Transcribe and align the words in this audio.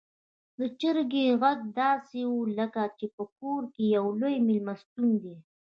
د 0.57 0.59
چرګې 0.79 1.25
غږ 1.41 1.59
داسې 1.79 2.19
و 2.31 2.35
لکه 2.57 2.83
چې 2.97 3.05
په 3.15 3.23
کور 3.37 3.61
کې 3.73 3.83
يو 3.97 4.05
لوی 4.21 4.35
میلمستون 4.47 5.09
دی. 5.23 5.35